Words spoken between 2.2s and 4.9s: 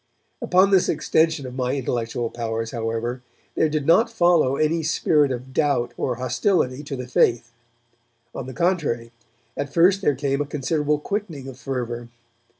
powers, however, there did not follow any